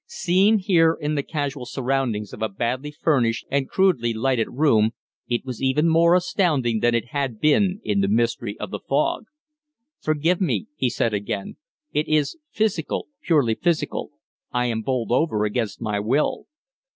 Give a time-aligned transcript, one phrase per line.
[0.07, 4.93] Seen here, in the casual surroundings of a badly furnished and crudely lighted room,
[5.27, 9.25] it was even more astounding than it had been in the mystery of the fog.
[9.99, 11.55] "Forgive me," he said again.
[11.93, 14.09] "It is physical purely physical.
[14.51, 16.47] I am bowled over against my will."